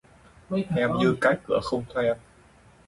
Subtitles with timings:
[0.75, 2.17] Em như cái cửa không thoen